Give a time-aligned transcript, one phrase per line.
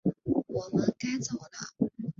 [0.47, 1.91] 我们该走了